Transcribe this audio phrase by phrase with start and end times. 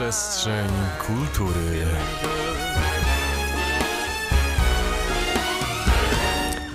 [0.00, 0.68] Przestrzeń
[1.06, 1.84] kultury.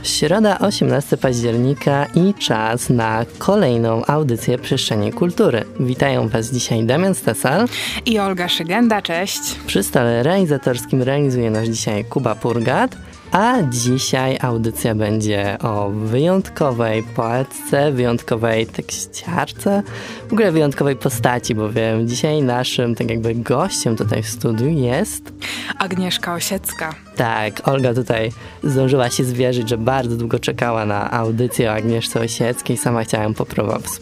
[0.04, 5.66] Środa 18 października i czas na kolejną audycję Przestrzeni Kultury.
[5.80, 7.68] Witają Was dzisiaj Damian Stesal
[8.06, 9.42] i Olga Szygenda, cześć.
[9.68, 12.98] Przy stole realizatorskim realizuje nas dzisiaj Kuba Purgat,
[13.36, 19.84] a dzisiaj audycja będzie o wyjątkowej poetce, wyjątkowej tekściarce,
[20.30, 25.34] w ogóle wyjątkowej postaci, bowiem dzisiaj naszym tak jakby gościem tutaj w studiu jest...
[25.80, 26.96] Agnieszka Osiecka.
[27.16, 28.32] Tak, Olga tutaj
[28.64, 32.78] zdążyła się zwierzyć, że bardzo długo czekała na audycję o Agnieszce Osieckiej.
[32.78, 33.34] Sama chciałem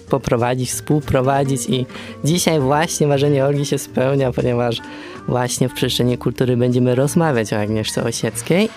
[0.09, 1.85] poprowadzić, współprowadzić i
[2.23, 4.81] dzisiaj właśnie marzenie Olgi się spełnia, ponieważ
[5.27, 8.69] właśnie w przestrzeni kultury będziemy rozmawiać o Agnieszce Osieckiej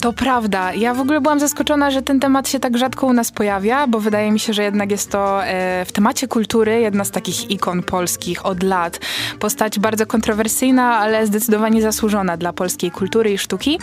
[0.00, 0.74] to prawda.
[0.74, 4.00] Ja w ogóle byłam zaskoczona, że ten temat się tak rzadko u nas pojawia, bo
[4.00, 7.82] wydaje mi się, że jednak jest to e, w temacie kultury jedna z takich ikon
[7.82, 9.00] polskich od lat.
[9.38, 13.78] Postać bardzo kontrowersyjna, ale zdecydowanie zasłużona dla polskiej kultury i sztuki,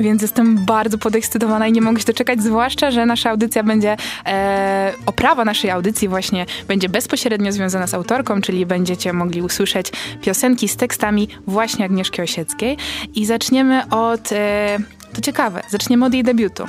[0.00, 4.92] więc jestem bardzo podekscytowana i nie mogę się doczekać, zwłaszcza, że nasza audycja będzie, e,
[5.06, 10.76] oprawa naszej audycji właśnie będzie bezpośrednio związana z autorką, czyli będziecie mogli usłyszeć piosenki z
[10.76, 12.76] tekstami właśnie Agnieszki Osieckiej
[13.14, 14.32] i zaczniemy od...
[14.32, 16.64] E, to ciekawe, zaczniemy od jej debiutu.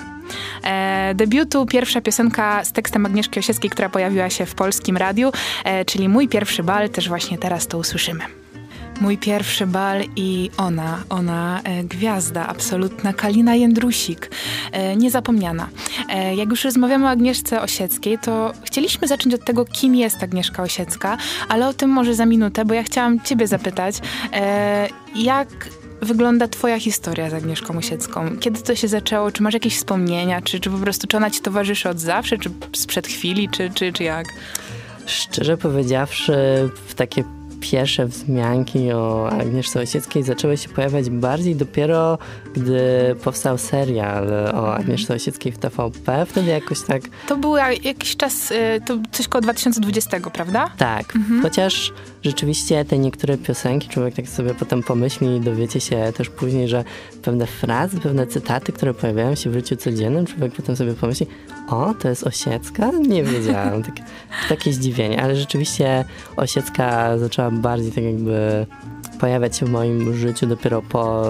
[0.64, 5.32] E, debiutu pierwsza piosenka z tekstem Agnieszki Osieckiej, która pojawiła się w polskim radiu,
[5.64, 8.24] e, czyli Mój pierwszy bal, też właśnie teraz to usłyszymy.
[9.02, 14.32] Mój pierwszy bal i ona, ona e, gwiazda absolutna, Kalina Jędrusik,
[14.72, 15.70] e, niezapomniana.
[16.10, 20.64] E, jak już rozmawiamy o Agnieszce Osieckiej, to chcieliśmy zacząć od tego, kim jest Agnieszka
[20.64, 21.18] Osiecka,
[21.50, 23.96] ale o tym może za minutę, bo ja chciałam ciebie zapytać,
[24.34, 25.48] e, jak
[26.02, 28.38] wygląda twoja historia z Agnieszką Osiecką?
[28.40, 29.32] Kiedy to się zaczęło?
[29.32, 30.42] Czy masz jakieś wspomnienia?
[30.42, 32.38] Czy, czy po prostu czy ona ci towarzyszy od zawsze?
[32.38, 33.50] Czy sprzed chwili?
[33.50, 34.28] Czy, czy, czy jak?
[35.06, 36.34] Szczerze powiedziawszy,
[36.88, 37.24] w takie
[37.62, 42.18] pierwsze wzmianki o Agnieszce Osieckiej zaczęły się pojawiać bardziej dopiero,
[42.54, 42.82] gdy
[43.24, 46.26] powstał serial o Agnieszce Osieckiej w TVP.
[46.26, 47.02] Wtedy jakoś tak...
[47.28, 48.56] To był jakiś czas, y,
[48.86, 50.70] to coś koło 2020, prawda?
[50.78, 51.42] Tak, mhm.
[51.42, 51.94] chociaż
[52.24, 56.84] rzeczywiście te niektóre piosenki, człowiek tak sobie potem pomyśli i dowiecie się też później, że
[57.22, 61.28] pewne frazy, pewne cytaty, które pojawiają się w życiu codziennym, człowiek potem sobie pomyśli,
[61.72, 62.92] o, to jest Osiecka?
[62.92, 63.84] Nie wiedziałam.
[63.84, 63.96] Tak,
[64.50, 68.66] takie zdziwienie, ale rzeczywiście Osiecka zaczęła bardziej tak jakby
[69.20, 71.24] pojawiać się w moim życiu dopiero po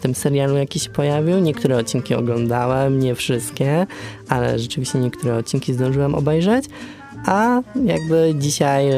[0.00, 1.38] tym serialu, jaki się pojawił.
[1.38, 3.86] Niektóre odcinki oglądałem, nie wszystkie,
[4.28, 6.64] ale rzeczywiście niektóre odcinki zdążyłem obejrzeć.
[7.26, 8.94] A jakby dzisiaj e,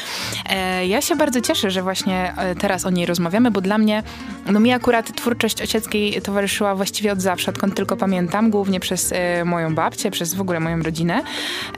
[0.50, 4.02] E, ja się bardzo cieszę, że właśnie e, teraz o niej rozmawiamy, bo dla mnie
[4.50, 9.44] no mi akurat twórczość Osieckiej towarzyszyła właściwie od zawsze, odkąd tylko pamiętam, głównie przez e,
[9.44, 11.22] moją babcię, przez w ogóle moją rodzinę.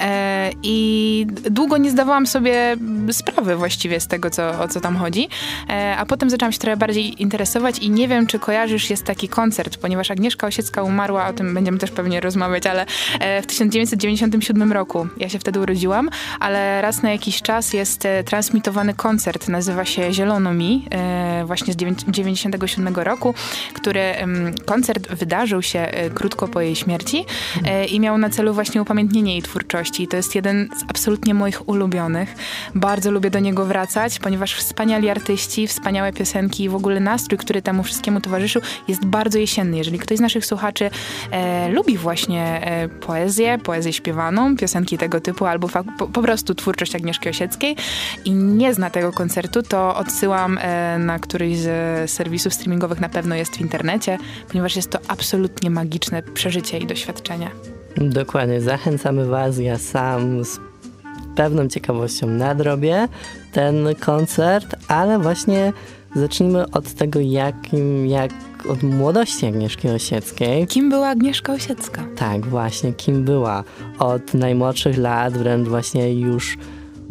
[0.01, 2.77] E, I długo nie zdawałam sobie
[3.13, 5.29] sprawy właściwie z tego, co, o co tam chodzi.
[5.69, 9.29] E, a potem zaczęłam się trochę bardziej interesować i nie wiem, czy kojarzysz, jest taki
[9.29, 12.87] koncert, ponieważ Agnieszka Osiecka umarła, o tym będziemy też pewnie rozmawiać, ale
[13.21, 15.07] e, w 1997 roku.
[15.17, 16.11] Ja się wtedy urodziłam,
[16.41, 21.73] ale raz na jakiś czas jest e, transmitowany koncert, nazywa się Zielono Mi, e, właśnie
[21.73, 23.35] z 90 1997 roku,
[23.75, 24.15] który
[24.65, 27.25] koncert wydarzył się e, krótko po jej śmierci
[27.65, 30.09] e, i miał na celu właśnie upamiętnienie jej twórczości.
[30.09, 32.35] To jest jeden z absolutnie moich ulubionych.
[32.75, 37.63] Bardzo lubię do niego wracać, ponieważ wspaniali artyści, wspaniałe piosenki i w ogóle nastrój, który
[37.63, 39.77] temu wszystkiemu towarzyszył, jest bardzo jesienny.
[39.77, 40.91] Jeżeli ktoś z naszych słuchaczy
[41.31, 45.69] e, lubi właśnie e, poezję, poezję śpiewaną, piosenki tego typu, albo
[45.99, 47.77] po, po, prostu twórczość Agnieszki Osieckiej
[48.25, 53.35] i nie zna tego koncertu, to odsyłam e, na któryś z serwisów streamingowych na pewno
[53.35, 54.19] jest w internecie,
[54.49, 57.51] ponieważ jest to absolutnie magiczne przeżycie i doświadczenie.
[57.97, 60.59] Dokładnie, zachęcamy Was, ja sam z
[61.37, 63.09] pewną ciekawością nadrobię
[63.53, 65.73] ten koncert, ale właśnie
[66.15, 68.31] zacznijmy od tego, jakim, jak
[68.69, 70.67] od młodości Agnieszki Osieckiej.
[70.67, 72.05] Kim była Agnieszka Osiecka?
[72.17, 73.65] Tak, właśnie, kim była.
[73.99, 76.59] Od najmłodszych lat, wręcz właśnie już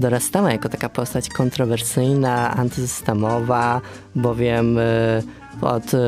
[0.01, 3.81] dorastała jako taka postać kontrowersyjna, antysystemowa,
[4.15, 5.23] bowiem y,
[5.61, 5.99] od e,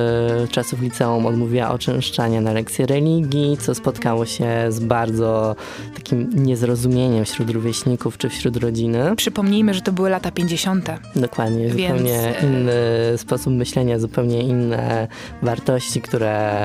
[0.51, 5.55] czasów liceum odmówiła oczęszczania na lekcje religii, co spotkało się z bardzo
[5.95, 9.15] takim niezrozumieniem wśród rówieśników czy wśród rodziny.
[9.15, 10.89] Przypomnijmy, że to były lata 50.
[11.15, 12.73] Dokładnie, Więc, zupełnie e, inny
[13.17, 15.07] sposób myślenia, zupełnie inne
[15.41, 16.55] wartości, które,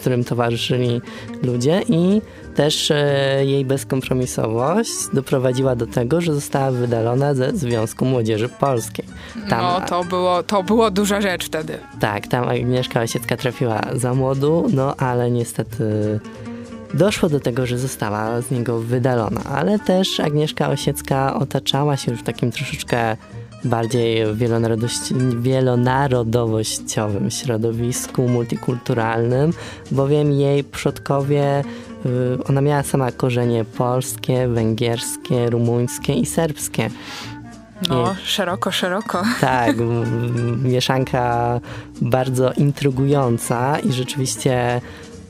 [0.00, 1.00] którym towarzyszyli
[1.42, 2.20] ludzie i
[2.56, 2.96] też e,
[3.44, 9.04] jej bezkompromisowość doprowadziła do tego, że została wydalona ze Związku Młodzieży Polskiej.
[9.48, 11.78] Tam, No, to było, to było duża rzecz wtedy.
[12.00, 15.84] Tak, tam Agnieszka Osiecka trafiła za młodu, no ale niestety
[16.94, 19.40] doszło do tego, że została z niego wydalona.
[19.44, 23.16] Ale też Agnieszka Osiecka otaczała się już w takim troszeczkę
[23.64, 29.52] bardziej wielonarodowości- wielonarodowościowym środowisku multikulturalnym,
[29.90, 31.64] bowiem jej przodkowie,
[32.48, 36.90] ona miała sama korzenie polskie, węgierskie, rumuńskie i serbskie.
[37.88, 39.22] No, szeroko, szeroko.
[39.40, 39.76] Tak,
[40.62, 41.60] mieszanka
[42.00, 44.80] bardzo intrygująca i rzeczywiście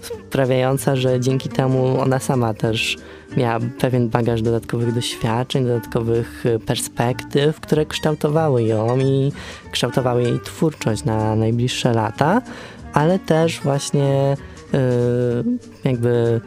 [0.03, 2.97] sprawiająca, że dzięki temu ona sama też
[3.37, 9.33] miała pewien bagaż dodatkowych doświadczeń, dodatkowych y, perspektyw, które kształtowały ją i
[9.71, 12.43] kształtowały jej twórczość na najbliższe lata,
[12.93, 14.37] ale też właśnie
[14.75, 14.79] y,
[15.85, 16.41] jakby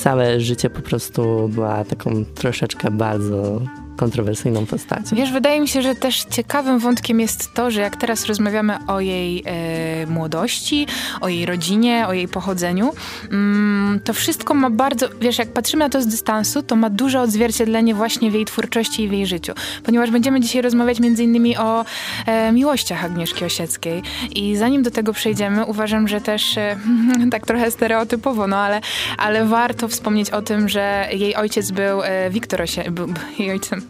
[0.00, 3.60] całe życie po prostu była taką troszeczkę bardzo
[4.00, 5.16] kontrowersyjną postacią.
[5.16, 9.00] Wiesz, wydaje mi się, że też ciekawym wątkiem jest to, że jak teraz rozmawiamy o
[9.00, 10.86] jej e, młodości,
[11.20, 12.92] o jej rodzinie, o jej pochodzeniu,
[13.32, 17.20] mm, to wszystko ma bardzo, wiesz, jak patrzymy na to z dystansu, to ma duże
[17.20, 19.52] odzwierciedlenie właśnie w jej twórczości i w jej życiu.
[19.84, 21.84] Ponieważ będziemy dzisiaj rozmawiać między innymi o
[22.26, 24.02] e, miłościach Agnieszki Osieckiej.
[24.34, 26.76] I zanim do tego przejdziemy, uważam, że też e,
[27.32, 28.80] tak trochę stereotypowo, no ale,
[29.18, 32.92] ale warto wspomnieć o tym, że jej ojciec był e, Wiktor Osiecki,
[33.38, 33.89] jej ojcem,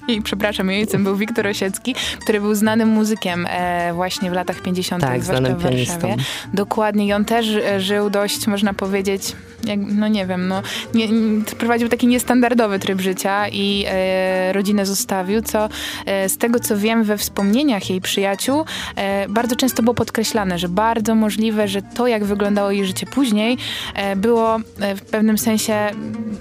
[0.07, 4.61] jej, przepraszam, jej ojcem był Wiktor Osiecki, który był znanym muzykiem e, właśnie w latach
[4.61, 6.01] 50., Tak, zwłaszcza znanym w Warszawie.
[6.01, 6.23] pianistą.
[6.53, 10.61] Dokładnie i on też e, żył dość, można powiedzieć, jak, no nie wiem, no,
[10.93, 11.07] nie,
[11.57, 15.69] prowadził taki niestandardowy tryb życia i e, rodzinę zostawił, co
[16.05, 18.65] e, z tego co wiem we wspomnieniach jej przyjaciół
[18.95, 23.57] e, bardzo często było podkreślane, że bardzo możliwe, że to jak wyglądało jej życie później
[23.95, 24.57] e, było
[24.95, 25.75] w pewnym sensie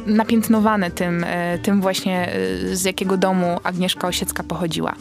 [0.06, 1.26] napiętnowane tym,
[1.62, 2.28] tym właśnie
[2.72, 4.94] z jakiego domu Agnieszka Osiecka pochodziła.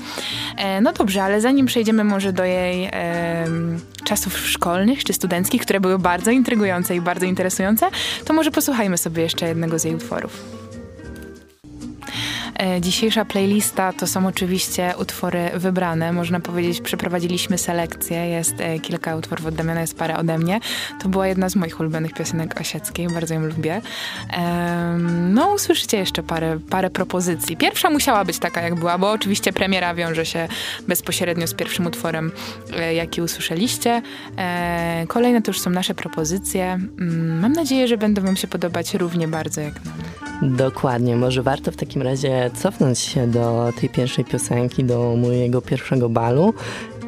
[0.57, 2.89] E, no dobrze, ale zanim przejdziemy może do jej
[4.03, 7.89] czasów szkolnych czy studenckich, które były bardzo intrygujące i bardzo interesujące,
[8.25, 10.59] to może posłuchajmy sobie jeszcze jednego z jej utworów.
[12.55, 16.13] E, Dzisiejsza playlista to są oczywiście utwory wybrane.
[16.13, 18.27] Można powiedzieć, przeprowadziliśmy selekcję.
[18.27, 20.59] Jest e, kilka utworów od Damiana, jest parę ode mnie.
[21.01, 23.81] To była jedna z moich ulubionych piosenek Osieckiej, bardzo ją lubię.
[25.29, 27.57] No, usłyszycie jeszcze parę, parę propozycji.
[27.57, 30.47] Pierwsza musiała być taka, jak była, bo oczywiście premiera wiąże się
[30.87, 32.31] bezpośrednio z pierwszym utworem,
[32.77, 34.01] e, jaki usłyszeliście.
[35.07, 36.65] Kolejne to już są nasze propozycje.
[36.65, 39.93] Mm, Mam nadzieję, że będą wam się podobać równie bardzo jak nam.
[40.41, 46.09] Dokładnie, może warto w takim razie cofnąć się do tej pierwszej piosenki, do mojego pierwszego
[46.09, 46.53] balu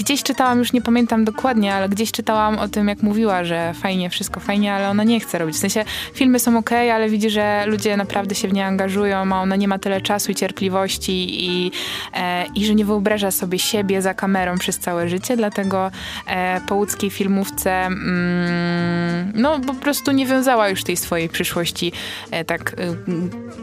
[0.00, 4.10] Gdzieś czytałam, już nie pamiętam dokładnie, ale gdzieś czytałam o tym, jak mówiła, że fajnie,
[4.10, 5.56] wszystko fajnie, ale ona nie chce robić.
[5.56, 5.84] W sensie
[6.14, 9.68] filmy są ok, ale widzi, że ludzie naprawdę się w nie angażują, a ona nie
[9.68, 11.72] ma tyle czasu i cierpliwości i,
[12.14, 15.90] e, i że nie wyobraża sobie siebie za kamerą przez całe życie, dlatego
[16.26, 21.92] e, po łódzkiej filmówce mm, no po prostu nie wiązała już tej swojej przyszłości
[22.30, 22.94] e, tak e,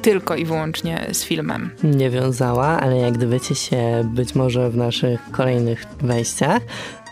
[0.02, 1.70] tylko i wyłącznie z filmem.
[1.84, 6.62] Nie wiązała, ale jak dowiecie się być może w naszych kolejnych wejściach,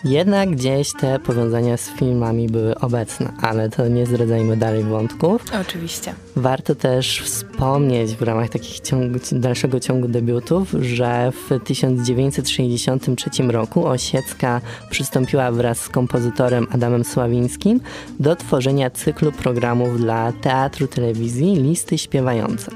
[0.03, 5.45] jednak gdzieś te powiązania z filmami były obecne, ale to nie zdradzajmy dalej wątków.
[5.61, 6.13] Oczywiście.
[6.35, 14.61] Warto też wspomnieć w ramach takich ciągu, dalszego ciągu debiutów, że w 1963 roku Osiecka
[14.89, 17.79] przystąpiła wraz z kompozytorem Adamem Sławińskim
[18.19, 22.71] do tworzenia cyklu programów dla teatru, telewizji Listy Śpiewające.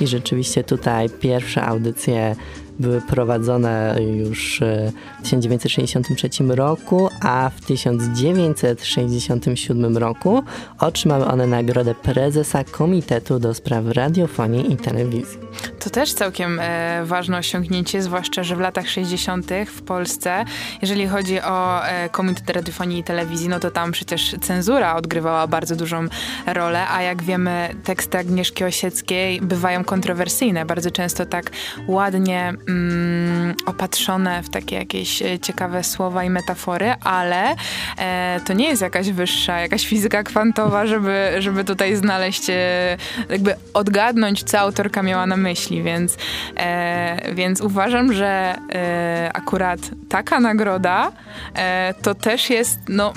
[0.00, 2.36] I rzeczywiście tutaj pierwsze audycje
[2.80, 10.42] były prowadzone już e, w 1963 roku, a w 1967 roku
[10.78, 15.38] otrzymały one nagrodę prezesa Komitetu do Spraw Radiofonii i Telewizji.
[15.78, 19.46] To też całkiem e, ważne osiągnięcie, zwłaszcza, że w latach 60.
[19.66, 20.44] w Polsce,
[20.82, 25.76] jeżeli chodzi o e, Komitet Radiofonii i Telewizji, no to tam przecież cenzura odgrywała bardzo
[25.76, 26.06] dużą
[26.46, 31.50] rolę, a jak wiemy, teksty Agnieszki Osieckiej bywają kontrowersyjne, bardzo często tak
[31.88, 37.54] ładnie mm, opatrzone w takie jakieś e, ciekawe słowa i metafory, ale
[37.98, 42.96] e, to nie jest jakaś wyższa, jakaś fizyka kwantowa, żeby, żeby tutaj znaleźć, e,
[43.30, 46.16] jakby odgadnąć, co autorka miała na myśli, więc,
[46.56, 51.12] e, więc uważam, że e, akurat taka nagroda
[51.54, 53.12] e, to też jest no,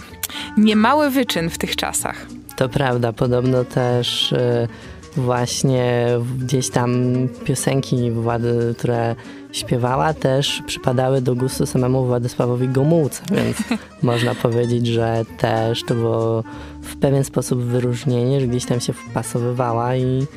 [0.57, 2.25] niemały wyczyn w tych czasach.
[2.55, 4.33] To prawda, podobno też
[5.17, 6.08] właśnie
[6.39, 8.12] gdzieś tam piosenki
[8.77, 9.15] które
[9.51, 13.58] śpiewała, też przypadały do gustu samemu Władysławowi Gomułce, więc
[14.01, 16.43] można powiedzieć, że też to było
[16.82, 20.27] w pewien sposób wyróżnienie, że gdzieś tam się wpasowywała i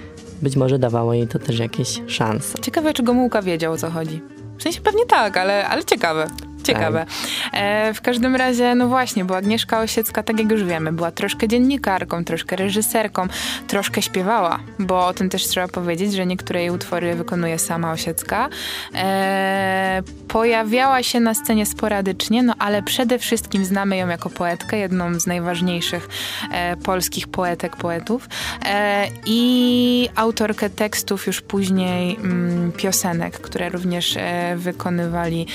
[0.43, 2.59] być może dawało jej to też jakieś szanse.
[2.59, 4.21] Ciekawe, czy Gomułka wiedział o co chodzi.
[4.59, 6.27] W sensie pewnie tak, ale, ale ciekawe.
[6.67, 7.07] Ciekawe.
[7.53, 11.49] E, w każdym razie, no właśnie, bo Agnieszka Osiecka, tak jak już wiemy, była troszkę
[11.49, 13.27] dziennikarką, troszkę reżyserką,
[13.67, 18.49] troszkę śpiewała, bo o tym też trzeba powiedzieć, że niektóre jej utwory wykonuje sama Osiecka.
[18.95, 25.21] E, pojawiała się na scenie sporadycznie, no ale przede wszystkim znamy ją jako poetkę, jedną
[25.21, 26.09] z najważniejszych
[26.53, 28.29] e, polskich poetek, poetów
[28.65, 35.47] e, i autorkę tekstów już później mm, piosenek, które również e, wykonywali,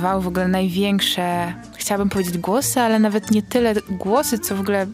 [0.00, 4.86] w ogóle największe, chciałabym powiedzieć głosy, ale nawet nie tyle głosy, co w ogóle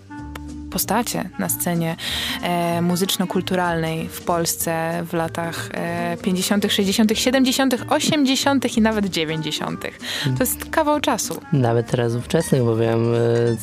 [0.70, 1.96] postacie na scenie
[2.42, 8.76] e, muzyczno-kulturalnej w Polsce w latach e, 50., 60., 70., 80.
[8.76, 9.80] i nawet 90.
[10.24, 11.40] To jest kawał czasu.
[11.52, 13.14] Nawet teraz ówczesnych, bo wiem,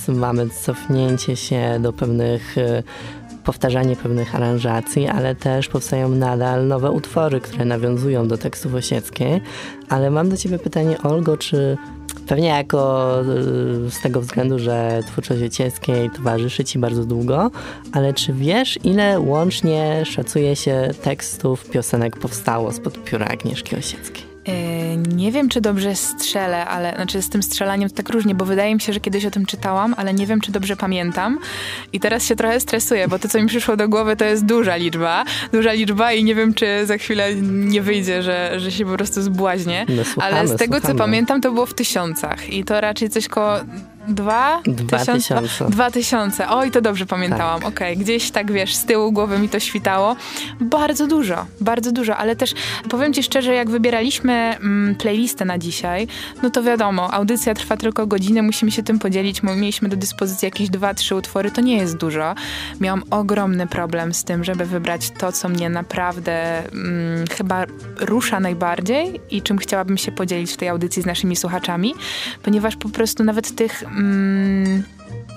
[0.09, 2.83] e, mamy cofnięcie się do pewnych e,
[3.43, 9.41] powtarzanie pewnych aranżacji, ale też powstają nadal nowe utwory, które nawiązują do tekstów osieckiej.
[9.89, 11.77] Ale mam do ciebie pytanie, Olgo, czy
[12.27, 13.21] pewnie jako
[13.87, 17.51] y, z tego względu, że twórczość osieckiej towarzyszy ci bardzo długo,
[17.91, 24.32] ale czy wiesz, ile łącznie szacuje się tekstów piosenek powstało spod pióra Agnieszki Osieckiej?
[24.47, 28.45] E, nie wiem, czy dobrze strzelę, ale znaczy z tym strzelaniem to tak różnie, bo
[28.45, 31.39] wydaje mi się, że kiedyś o tym czytałam, ale nie wiem, czy dobrze pamiętam.
[31.93, 34.75] I teraz się trochę stresuję, bo to, co mi przyszło do głowy, to jest duża
[34.75, 35.25] liczba.
[35.51, 39.21] Duża liczba i nie wiem, czy za chwilę nie wyjdzie, że, że się po prostu
[39.21, 39.85] zbłaźnię.
[39.89, 40.99] No, słuchamy, ale z tego, słuchamy.
[40.99, 42.49] co pamiętam, to było w tysiącach.
[42.49, 43.59] I to raczej coś koło
[44.07, 44.61] Dwa?
[44.65, 45.41] Dwa tysiące.
[45.69, 46.49] Dwa tysiące.
[46.49, 47.59] Oj, to dobrze pamiętałam.
[47.59, 47.69] Tak.
[47.69, 48.03] Okej, okay.
[48.03, 50.15] gdzieś tak, wiesz, z tyłu głowy mi to świtało.
[50.59, 52.53] Bardzo dużo, bardzo dużo, ale też
[52.89, 56.07] powiem ci szczerze, jak wybieraliśmy mm, playlistę na dzisiaj,
[56.43, 59.43] no to wiadomo, audycja trwa tylko godzinę, musimy się tym podzielić.
[59.43, 62.35] Mieliśmy do dyspozycji jakieś dwa, trzy utwory, to nie jest dużo.
[62.79, 67.65] Miałam ogromny problem z tym, żeby wybrać to, co mnie naprawdę mm, chyba
[67.99, 71.93] rusza najbardziej i czym chciałabym się podzielić w tej audycji z naszymi słuchaczami,
[72.43, 74.83] ponieważ po prostu nawet tych mm,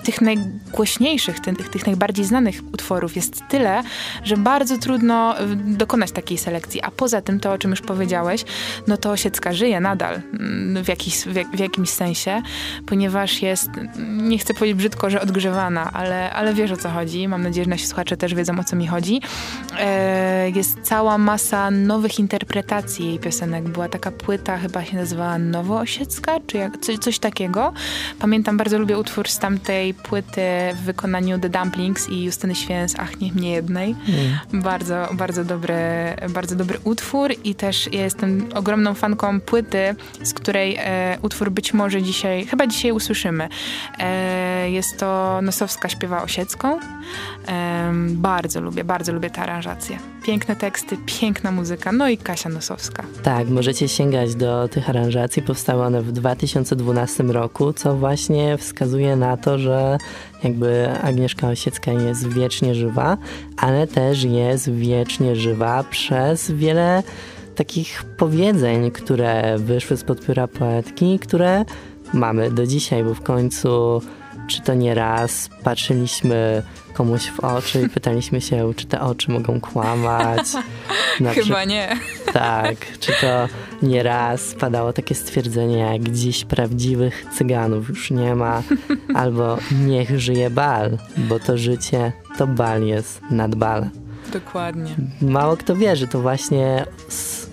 [0.07, 3.83] tych najgłośniejszych, tych, tych najbardziej znanych utworów jest tyle,
[4.23, 6.81] że bardzo trudno dokonać takiej selekcji.
[6.81, 8.45] A poza tym, to o czym już powiedziałeś,
[8.87, 12.41] no to Osiecka żyje nadal mm, w, jakiś, w, jak, w jakimś sensie,
[12.85, 13.69] ponieważ jest,
[14.07, 17.27] nie chcę powiedzieć brzydko, że odgrzewana, ale, ale wiesz o co chodzi.
[17.27, 19.21] Mam nadzieję, że nasi słuchacze też wiedzą o co mi chodzi.
[19.79, 23.69] E, jest cała masa nowych interpretacji jej piosenek.
[23.69, 27.73] Była taka płyta, chyba się nazywała Nowoosiecka, czy jak, coś takiego.
[28.19, 30.41] Pamiętam, bardzo lubię utwór z tamtej płyty
[30.75, 33.95] w wykonaniu The Dumplings i Justyny Święs, Ach, niech mnie jednej.
[34.51, 34.63] Mm.
[34.63, 35.75] Bardzo, bardzo dobry,
[36.29, 41.73] bardzo dobry utwór i też ja jestem ogromną fanką płyty, z której e, utwór być
[41.73, 43.49] może dzisiaj, chyba dzisiaj usłyszymy.
[43.99, 46.79] E, jest to Nosowska śpiewa Osiecką.
[47.47, 49.97] E, bardzo lubię, bardzo lubię te aranżacje.
[50.23, 53.03] Piękne teksty, piękna muzyka, no i Kasia Nosowska.
[53.23, 55.41] Tak, możecie sięgać do tych aranżacji.
[55.41, 59.86] Powstały one w 2012 roku, co właśnie wskazuje na to, że
[60.43, 63.17] jakby Agnieszka Osiecka jest wiecznie żywa,
[63.57, 67.03] ale też jest wiecznie żywa przez wiele
[67.55, 71.65] takich powiedzeń, które wyszły spod pióra poetki, które
[72.13, 74.01] mamy do dzisiaj, bo w końcu
[74.47, 76.63] czy to nie raz patrzyliśmy
[76.93, 80.47] komuś w oczy i pytaliśmy się, czy te oczy mogą kłamać.
[81.19, 81.97] Na Chyba nie.
[82.33, 83.47] Tak, czy to
[83.81, 88.63] nie raz padało takie stwierdzenie jak dziś prawdziwych cyganów już nie ma,
[89.21, 93.89] albo niech żyje bal, bo to życie to bal jest nad bal.
[94.33, 94.95] Dokładnie.
[95.21, 97.47] Mało kto wie, że to właśnie z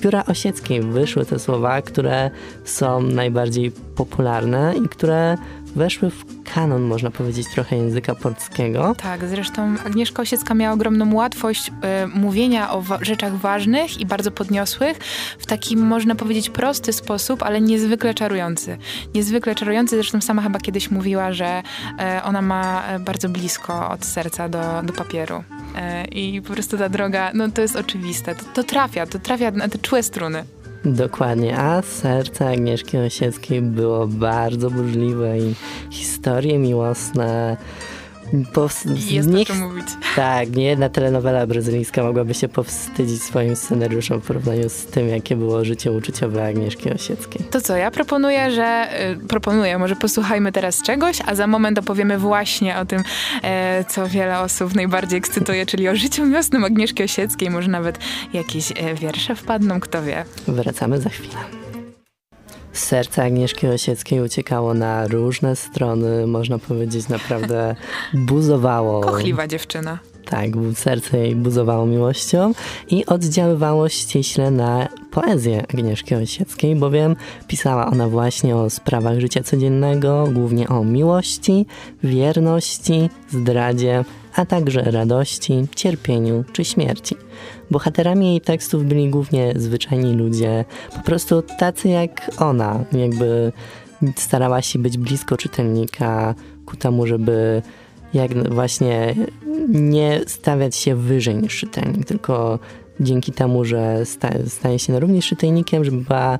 [0.00, 2.30] pióra osieckiej wyszły te słowa, które
[2.64, 5.36] są najbardziej popularne i które
[5.76, 8.94] weszły w kanon, można powiedzieć, trochę języka polskiego.
[8.98, 11.72] Tak, zresztą Agnieszka Osiecka miała ogromną łatwość y,
[12.06, 14.98] mówienia o wa rzeczach ważnych i bardzo podniosłych
[15.38, 18.78] w taki, można powiedzieć, prosty sposób, ale niezwykle czarujący.
[19.14, 21.62] Niezwykle czarujący, zresztą sama chyba kiedyś mówiła, że
[22.18, 25.36] y, ona ma e, bardzo blisko od serca do, do papieru.
[25.38, 28.34] Y, I po prostu ta droga, no to jest oczywiste.
[28.34, 30.44] To, to trafia, to trafia na te czułe struny.
[30.84, 35.54] Dokładnie, a serce Agnieszki Osieckiej było bardzo burzliwe i
[35.90, 37.56] historie miłosne
[39.10, 39.86] jest nie, o czym mówić.
[40.16, 45.36] Tak, nie jedna telenowela brazylijska mogłaby się powstydzić swoim scenariuszem w porównaniu z tym, jakie
[45.36, 47.46] było życie uczuciowe Agnieszki Osieckiej.
[47.50, 48.88] To co, ja proponuję, że
[49.22, 53.02] y, proponuję, może posłuchajmy teraz czegoś, a za moment opowiemy właśnie o tym,
[53.42, 57.50] e, co wiele osób najbardziej ekscytuje, czyli o życiu miłosnym Agnieszki Osieckiej.
[57.50, 57.98] Może nawet
[58.32, 60.24] jakieś e, wiersze wpadną, kto wie.
[60.48, 61.59] Wracamy za chwilę.
[62.72, 67.74] Serce Agnieszki Osieckiej uciekało na różne strony, można powiedzieć naprawdę
[68.14, 69.00] buzowało.
[69.00, 69.98] Kochliwa dziewczyna.
[70.24, 72.52] Tak, serce jej buzowało miłością
[72.88, 77.16] i oddziaływało ściśle na poezję Agnieszki Osieckiej, bowiem
[77.48, 81.66] pisała ona właśnie o sprawach życia codziennego, głównie o miłości,
[82.04, 84.04] wierności, zdradzie,
[84.36, 87.16] a także radości, cierpieniu czy śmierci.
[87.70, 90.64] Bohaterami jej tekstów byli głównie zwyczajni ludzie,
[90.96, 93.52] po prostu tacy jak ona, jakby
[94.16, 96.34] starała się być blisko czytelnika
[96.66, 97.62] ku temu, żeby
[98.14, 99.14] jak właśnie
[99.68, 102.58] nie stawiać się wyżej niż czytelnik, tylko
[103.00, 104.02] dzięki temu, że
[104.46, 106.38] staje się na równi z czytelnikiem, żeby była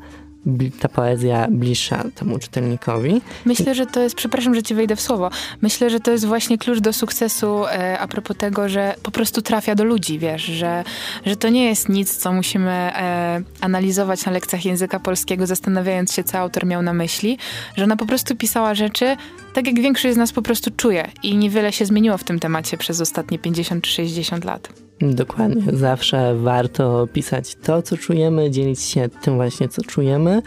[0.80, 3.20] ta poezja bliższa temu czytelnikowi.
[3.44, 5.30] Myślę, że to jest, przepraszam, że ci wejdę w słowo,
[5.62, 9.42] myślę, że to jest właśnie klucz do sukcesu e, a propos tego, że po prostu
[9.42, 10.84] trafia do ludzi, wiesz, że,
[11.26, 16.24] że to nie jest nic, co musimy e, analizować na lekcjach języka polskiego, zastanawiając się,
[16.24, 17.38] co autor miał na myśli,
[17.76, 19.16] że ona po prostu pisała rzeczy,
[19.54, 22.76] tak jak większość z nas po prostu czuje i niewiele się zmieniło w tym temacie
[22.76, 24.72] przez ostatnie 50 czy 60 lat.
[25.00, 25.62] Dokładnie.
[25.72, 30.42] Zawsze warto pisać to, co czujemy, dzielić się tym właśnie, co czujemy.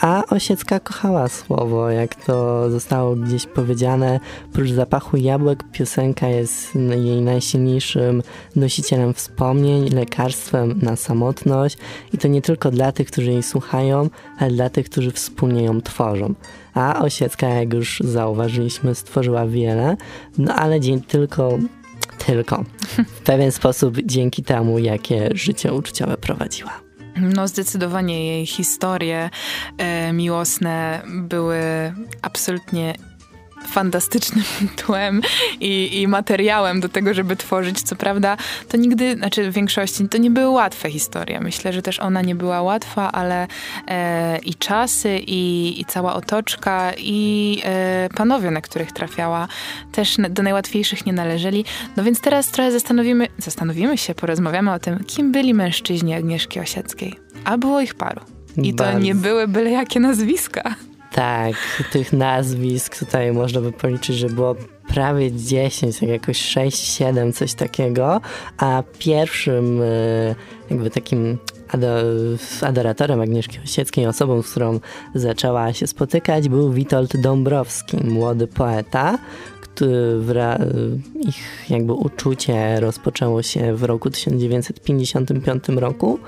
[0.00, 4.20] A Osiecka kochała słowo, jak to zostało gdzieś powiedziane.
[4.52, 8.22] Prócz zapachu jabłek, piosenka jest jej najsilniejszym
[8.56, 11.78] nosicielem wspomnień, lekarstwem na samotność.
[12.12, 15.80] I to nie tylko dla tych, którzy jej słuchają, ale dla tych, którzy wspólnie ją
[15.80, 16.34] tworzą.
[16.74, 19.96] A Osiecka, jak już zauważyliśmy, stworzyła wiele,
[20.38, 21.58] no ale dzień tylko
[22.26, 22.64] tylko
[23.16, 26.80] w pewien sposób dzięki temu, jakie życie uczuciowe prowadziła.
[27.16, 29.30] No, zdecydowanie jej historie
[29.78, 31.58] e, miłosne były
[32.22, 32.94] absolutnie
[33.68, 34.44] fantastycznym
[34.86, 35.20] tłem
[35.60, 37.82] i, i, materiałem do tego, żeby tworzyć.
[37.82, 38.36] Co prawda,
[38.68, 41.40] to nigdy, znaczy w większości, to nie były łatwe historie.
[41.40, 43.46] Myślę, że też ona nie była łatwa, ale
[43.88, 49.48] e, i czasy, i, i, cała otoczka, i e, panowie, na których trafiała,
[49.92, 51.64] też do najłatwiejszych nie należeli.
[51.96, 57.14] No więc teraz trochę zastanowimy, zastanowimy się, porozmawiamy o tym, kim byli mężczyźni Agnieszki Osieckiej.
[57.44, 58.20] A było ich paru.
[58.56, 60.74] I to nie były byle jakie nazwiska.
[61.14, 61.54] Tak,
[61.92, 64.56] tych nazwisk tutaj można by policzyć, że było
[64.88, 68.20] prawie 10, tak jakoś 6, 7, coś takiego,
[68.58, 70.34] a pierwszym e,
[70.70, 71.38] jakby takim
[72.62, 74.80] adoratorem Agnieszki Osieckiej, osobą, z którą
[75.14, 79.18] zaczęła się spotykać, był Witold Dąbrowski, młody poeta,
[81.20, 86.18] ich jakby uczucie rozpoczęło się w roku 1955 roku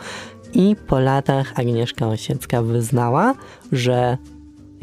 [0.54, 3.34] i po latach Agnieszka Osiecka wyznała,
[3.72, 4.18] że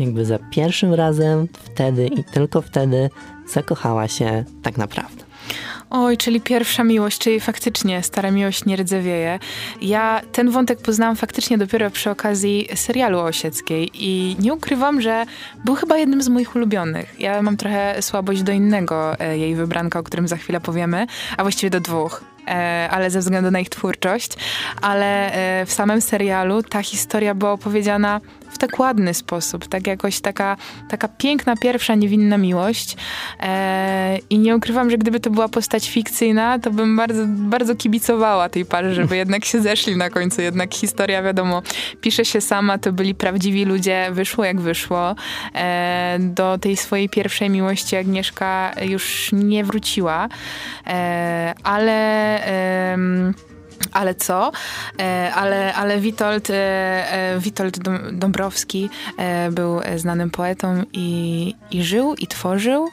[0.02, 3.10] jakby za pierwszym razem, wtedy i tylko wtedy
[3.48, 5.32] zakochała się tak naprawdę.
[5.94, 9.40] Oj, czyli pierwsza miłość, czyli faktycznie stara miłość nie rdzewieje.
[9.82, 15.26] Ja ten wątek poznałam faktycznie dopiero przy okazji serialu Osieckiej i nie ukrywam, że
[15.66, 17.16] był chyba jednym z moich ulubionych.
[17.20, 21.42] Ja mam trochę słabość do innego e, jej wybranka, o którym za chwilę powiemy, a
[21.44, 22.24] właściwie do dwóch.
[22.48, 24.32] E, ale ze względu na ich twórczość,
[24.82, 30.20] ale e, w samym serialu ta historia była opowiedziana w tak ładny sposób, tak jakoś
[30.20, 30.58] taka,
[30.90, 32.96] taka piękna pierwsza niewinna miłość.
[33.40, 38.50] E, i nie ukrywam, że gdyby to była postać fikcyjna, to bym bardzo, bardzo kibicowała
[38.50, 41.62] tej parze, żeby jednak się zeszli na końcu, jednak historia wiadomo,
[42.02, 45.16] pisze się sama, to byli prawdziwi ludzie, wyszło jak wyszło,
[45.56, 50.30] e, do tej swojej pierwszej miłości Agnieszka już nie wróciła,
[50.88, 51.92] e, ale
[53.92, 54.52] ale co?
[55.00, 57.80] E, ale, ale Witold, e, e, Witold
[58.12, 58.90] Dąbrowski
[59.52, 62.90] był znanym poetą i, i żył, i tworzył,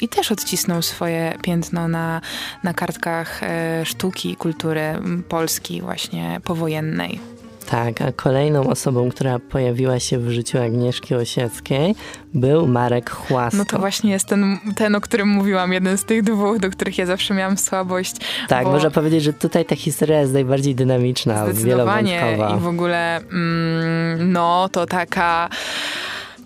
[0.00, 2.20] i też odcisnął swoje piętno na,
[2.62, 3.40] na kartkach
[3.84, 7.31] sztuki i kultury Polski właśnie powojennej.
[7.72, 11.94] Tak, a kolejną osobą, która pojawiła się w życiu Agnieszki Osieckiej
[12.34, 13.58] był Marek Chłasko.
[13.58, 16.98] No to właśnie jest ten, ten, o którym mówiłam, jeden z tych dwóch, do których
[16.98, 18.16] ja zawsze miałam słabość.
[18.48, 24.32] Tak, można powiedzieć, że tutaj ta historia jest najbardziej dynamiczna, Zdecydowanie i w ogóle mm,
[24.32, 25.48] no to taka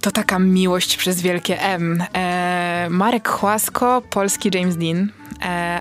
[0.01, 2.05] to taka miłość przez wielkie M.
[2.15, 5.09] E, Marek Chłasko, polski James Dean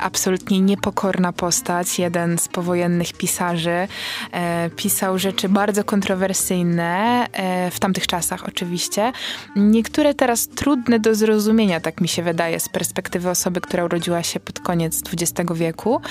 [0.01, 3.88] absolutnie niepokorna postać, jeden z powojennych pisarzy.
[4.32, 9.12] E, pisał rzeczy bardzo kontrowersyjne, e, w tamtych czasach oczywiście.
[9.56, 14.39] Niektóre teraz trudne do zrozumienia, tak mi się wydaje, z perspektywy osoby, która urodziła się
[14.39, 16.01] pod koniec XX wieku.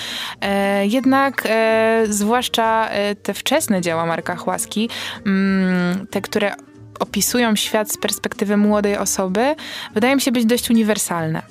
[0.40, 4.88] E, jednak e, zwłaszcza e, te wczesne dzieła Marka Chłaski,
[5.26, 6.54] mm, te, które
[7.00, 9.54] opisują świat z perspektywy młodej osoby,
[9.94, 11.42] wydają się być dość uniwersalne.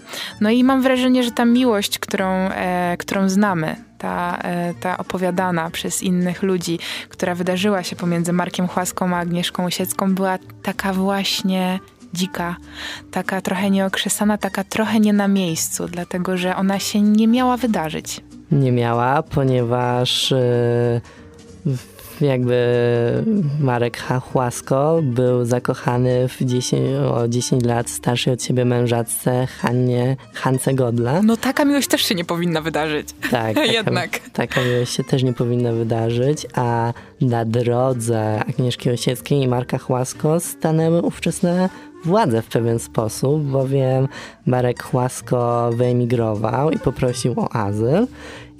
[0.41, 5.69] No i mam wrażenie, że ta miłość, którą, e, którą znamy, ta, e, ta opowiadana
[5.69, 6.79] przez innych ludzi,
[7.10, 11.79] która wydarzyła się pomiędzy Markiem Chłaską a Agnieszką Osiecką, była taka właśnie
[12.13, 12.56] dzika,
[13.12, 18.21] taka trochę nieokrzesana, taka trochę nie na miejscu, dlatego że ona się nie miała wydarzyć.
[18.51, 21.01] Nie miała, ponieważ yy,
[22.21, 22.58] jakby
[23.60, 30.73] Marek Hachłasko był zakochany w 10, o 10 lat starszej od siebie mężatce Hannie, Hance
[30.73, 31.21] Godla.
[31.21, 33.08] No taka miłość też się nie powinna wydarzyć.
[33.21, 34.19] Tak, taka, jednak.
[34.34, 40.39] Taka miłość się też nie powinna wydarzyć, a na drodze Agnieszki Osieckiej i Marka Chłasko
[40.39, 41.69] stanęły ówczesne
[42.06, 44.08] władze w pewien sposób, bowiem
[44.45, 48.08] Marek Chłasko wyemigrował i poprosił o azyl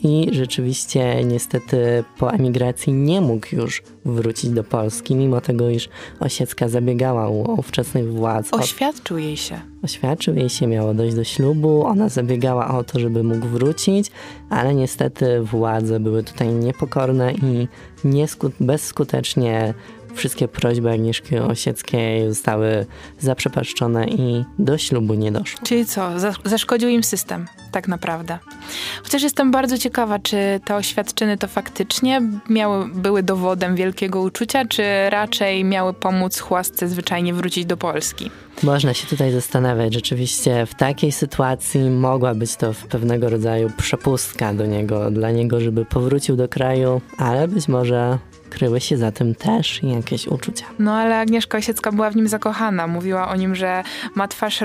[0.04, 5.89] i rzeczywiście niestety po emigracji nie mógł już wrócić do Polski, mimo tego, iż
[6.20, 8.54] Osiecka zabiegała u ówczesnych władz.
[8.54, 9.60] Oświadczył jej się.
[9.84, 14.12] Oświadczył jej się, miało dojść do ślubu, ona zabiegała o to, żeby mógł wrócić,
[14.50, 17.68] ale niestety władze były tutaj niepokorne i
[18.06, 19.74] nieskut- bezskutecznie
[20.13, 22.86] wszystkie prośby Agnieszki Osieckiej zostały
[23.19, 25.60] zaprzepaszczone i do ślubu nie doszło.
[25.63, 26.10] Czyli co?
[26.45, 28.39] Zaszkodził im system, tak naprawdę.
[29.04, 34.84] Chociaż jestem bardzo ciekawa, czy te oświadczyny to faktycznie miały, były dowodem wielkiego uczucia, czy
[35.10, 38.32] raczej miały pomóc chłasce zwyczajnie wrócić do Polski.
[38.63, 39.93] Można się tutaj zastanawiać.
[39.93, 45.86] Rzeczywiście w takiej sytuacji mogła być to pewnego rodzaju przepustka do niego, dla niego, żeby
[45.86, 48.17] powrócił do kraju, ale być może
[48.54, 50.66] kryły się za tym też jakieś uczucia.
[50.80, 52.88] No ale Agnieszka Osiecka była w nim zakochana.
[52.88, 53.84] Mówiła o nim, że
[54.16, 54.60] ma twarz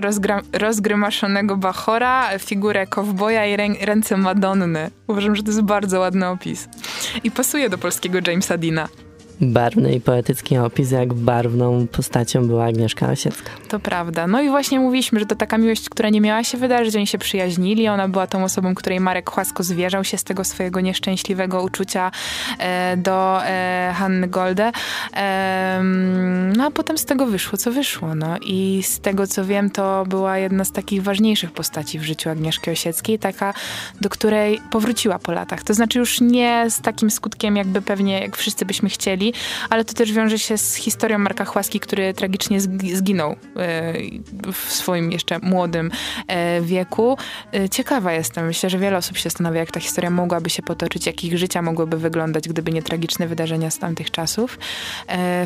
[0.52, 4.90] rozgrymaszonego bachora, figurę kowboja i rę- ręce Madonny.
[5.06, 6.68] Uważam, że to jest bardzo ładny opis.
[7.24, 8.88] I pasuje do polskiego Jamesa Dina
[9.40, 13.50] barwny i poetycki opis, jak barwną postacią była Agnieszka Osiecka.
[13.68, 14.26] To prawda.
[14.26, 17.18] No i właśnie mówiliśmy, że to taka miłość, która nie miała się wydarzyć, oni się
[17.18, 17.88] przyjaźnili.
[17.88, 22.10] Ona była tą osobą, której Marek Chłasko zwierzał się z tego swojego nieszczęśliwego uczucia
[22.58, 24.72] e, do e, Hanny Golde.
[25.16, 25.80] E,
[26.56, 28.14] no a potem z tego wyszło, co wyszło.
[28.14, 32.30] No i z tego, co wiem, to była jedna z takich ważniejszych postaci w życiu
[32.30, 33.54] Agnieszki Osieckiej, taka,
[34.00, 35.62] do której powróciła po latach.
[35.62, 39.27] To znaczy już nie z takim skutkiem, jakby pewnie, jak wszyscy byśmy chcieli,
[39.70, 42.60] ale to też wiąże się z historią Marka Chłaski, który tragicznie
[42.94, 43.36] zginął e,
[44.52, 45.90] w swoim jeszcze młodym
[46.26, 47.16] e, wieku.
[47.54, 48.46] E, ciekawa jestem.
[48.46, 51.62] Myślę, że wiele osób się zastanawia, jak ta historia mogłaby się potoczyć, jak ich życia
[51.62, 54.58] mogłyby wyglądać, gdyby nie tragiczne wydarzenia z tamtych czasów.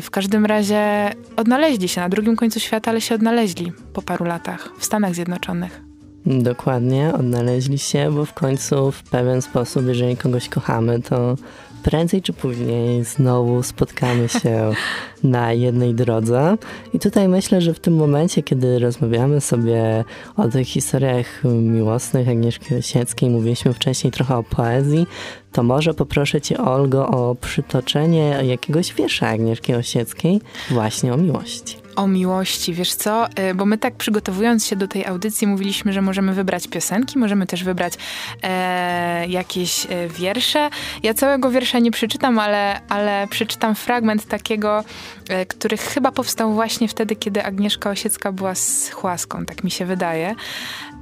[0.01, 4.69] W każdym razie odnaleźli się na drugim końcu świata, ale się odnaleźli po paru latach
[4.79, 5.81] w Stanach Zjednoczonych.
[6.25, 11.35] Dokładnie, odnaleźli się, bo w końcu w pewien sposób, jeżeli kogoś kochamy, to
[11.83, 14.71] prędzej czy później znowu spotkamy się
[15.23, 16.57] na jednej drodze.
[16.93, 20.03] I tutaj myślę, że w tym momencie, kiedy rozmawiamy sobie
[20.37, 25.07] o tych historiach miłosnych Agnieszki Osieckiej, mówiliśmy wcześniej trochę o poezji,
[25.51, 32.07] to może poproszę Cię, Olgo, o przytoczenie jakiegoś wiersza Agnieszki Osieckiej właśnie o miłości o
[32.07, 32.73] miłości.
[32.73, 33.27] Wiesz co?
[33.27, 37.47] Y, bo my tak przygotowując się do tej audycji mówiliśmy, że możemy wybrać piosenki, możemy
[37.47, 37.93] też wybrać
[38.43, 40.69] e, jakieś e, wiersze.
[41.03, 44.83] Ja całego wiersza nie przeczytam, ale, ale przeczytam fragment takiego,
[45.29, 49.85] e, który chyba powstał właśnie wtedy, kiedy Agnieszka Osiecka była z Chłaską, tak mi się
[49.85, 50.35] wydaje.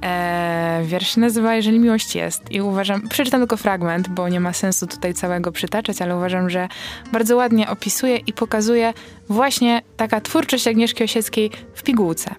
[0.02, 4.86] E, wiersz nazywa Jeżeli miłość jest i uważam, przeczytam tylko fragment, bo nie ma sensu
[4.86, 6.68] tutaj całego przytaczać, ale uważam, że
[7.12, 8.92] bardzo ładnie opisuje i pokazuje
[9.28, 12.34] właśnie taka twórczość Agnieszki Osieckiej w pigułce.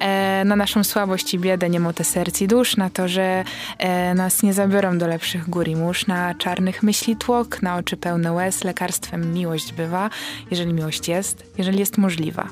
[0.00, 3.44] E, na naszą słabość i biedę, niemotę serc i dusz, na to, że
[3.78, 7.96] e, nas nie zabiorą do lepszych gór i mórz, na czarnych myśli tłok, na oczy
[7.96, 10.10] pełne łez, lekarstwem miłość bywa,
[10.50, 12.48] jeżeli miłość jest, jeżeli jest możliwa.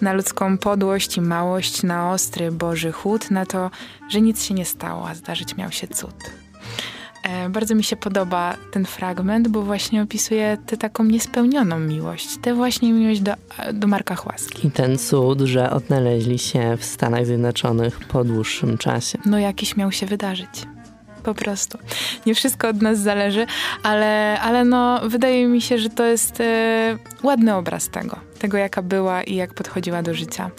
[0.00, 3.70] Na ludzką podłość i małość, na ostry Boży chód, na to,
[4.08, 6.14] że nic się nie stało, a zdarzyć miał się cud.
[7.22, 12.54] E, bardzo mi się podoba ten fragment, bo właśnie opisuje tę taką niespełnioną miłość, tę
[12.54, 13.32] właśnie miłość do,
[13.72, 14.66] do Marka Chłaski.
[14.66, 19.18] I ten cud, że odnaleźli się w Stanach Zjednoczonych po dłuższym czasie.
[19.26, 20.48] No jakiś miał się wydarzyć
[21.22, 21.78] po prostu.
[22.26, 23.46] Nie wszystko od nas zależy,
[23.82, 28.82] ale, ale no, wydaje mi się, że to jest e, ładny obraz tego, tego jaka
[28.82, 30.50] była i jak podchodziła do życia.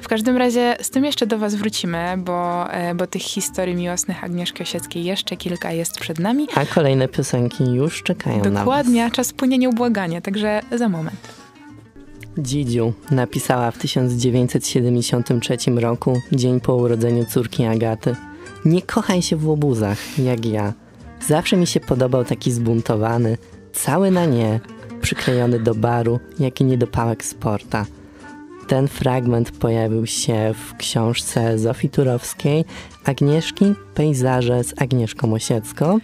[0.00, 4.24] W każdym razie z tym jeszcze do was wrócimy, bo, e, bo tych historii miłosnych
[4.24, 6.48] Agnieszki Osieckiej jeszcze kilka jest przed nami.
[6.54, 11.48] A kolejne piosenki już czekają Dokładnie, na Dokładnie, czas płynie nieubłaganie, także za moment.
[12.38, 18.16] Dzidziu napisała w 1973 roku, dzień po urodzeniu córki Agaty.
[18.64, 20.72] Nie kochaj się w łobuzach, jak ja.
[21.26, 23.38] Zawsze mi się podobał taki zbuntowany,
[23.72, 24.60] cały na nie,
[25.00, 27.86] przyklejony do baru, jak i niedopałek sporta.
[28.68, 32.64] Ten fragment pojawił się w książce Zofii Turowskiej
[33.04, 35.98] Agnieszki Pejzaże z Agnieszką Osiecką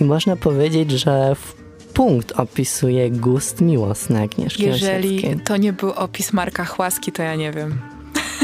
[0.00, 1.54] i można powiedzieć, że w
[1.94, 5.40] punkt opisuje gust miłosny Agnieszki Jeżeli Osieckiej.
[5.44, 7.78] to nie był opis Marka Chłaski, to ja nie wiem.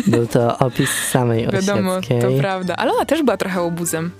[0.06, 2.20] Był to opis samej Wiadomo, Osieckiej.
[2.20, 2.76] to prawda.
[2.76, 4.10] Ale ona też była trochę obuzem.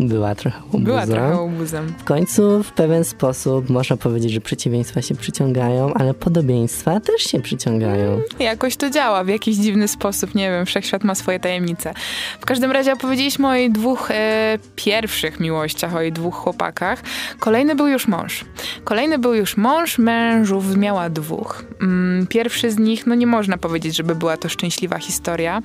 [0.00, 0.84] Była trochę łobuzem.
[0.84, 1.94] Była trochę obuzem.
[1.98, 7.40] W końcu w pewien sposób można powiedzieć, że przeciwieństwa się przyciągają, ale podobieństwa też się
[7.40, 8.20] przyciągają.
[8.38, 11.94] Jakoś to działa w jakiś dziwny sposób, nie wiem, wszechświat ma swoje tajemnice.
[12.40, 17.02] W każdym razie opowiedzieliśmy o jej dwóch e, pierwszych miłościach, o jej dwóch chłopakach.
[17.38, 18.44] Kolejny był już mąż.
[18.84, 21.64] Kolejny był już mąż, mężów miała dwóch.
[21.82, 25.62] Mm, pierwszy z nich, no nie można powiedzieć, żeby była to szczęśliwa historia.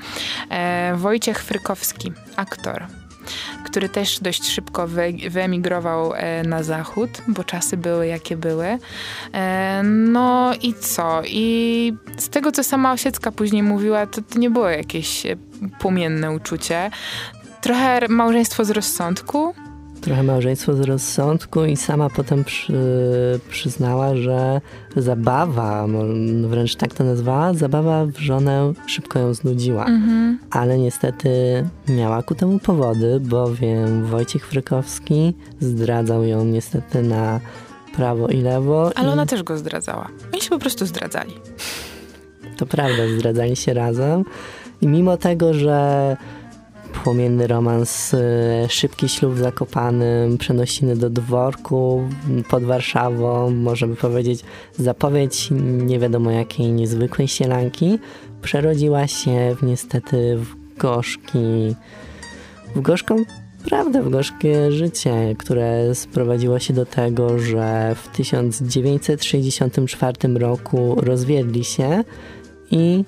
[0.50, 3.05] E, Wojciech Frykowski, aktor
[3.66, 8.78] który też dość szybko wy, wyemigrował e, na zachód, bo czasy były jakie były.
[9.34, 11.22] E, no i co?
[11.26, 15.36] I z tego, co sama Osiecka później mówiła, to, to nie było jakieś e,
[15.80, 16.92] płomienne uczucie.
[17.62, 19.56] Trochę małżeństwo z rozsądku,
[20.06, 22.74] trochę małżeństwo z rozsądku i sama potem przy,
[23.50, 24.62] przyznała, że
[24.96, 25.88] zabawa,
[26.48, 29.86] wręcz tak to nazwała, zabawa w żonę szybko ją znudziła.
[29.86, 30.40] Mhm.
[30.52, 31.30] Ale niestety
[31.90, 37.40] miała ku temu powody, bowiem Wojciech Frykowski zdradzał ją niestety na
[37.96, 38.92] prawo i lewo.
[38.96, 39.12] Ale i...
[39.12, 40.08] ona też go zdradzała.
[40.34, 41.34] Oni się po prostu zdradzali.
[42.58, 44.26] To prawda, zdradzali się razem.
[44.82, 46.18] I mimo tego, że
[47.04, 48.18] płomienny romans, y,
[48.70, 52.10] szybki ślub w Zakopanym, przenosiny do dworku
[52.50, 58.00] pod Warszawą, możemy powiedzieć zapowiedź nie wiadomo jakiej niezwykłej sielanki,
[58.42, 61.76] przerodziła się w, niestety w gorzki,
[62.76, 63.16] w gorzką
[63.66, 72.04] prawdę, w gorzkie życie, które sprowadziło się do tego, że w 1964 roku rozwiedli się
[72.72, 73.04] i